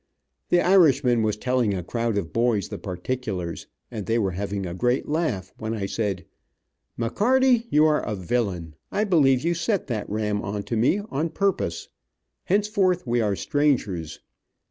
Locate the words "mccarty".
6.97-7.67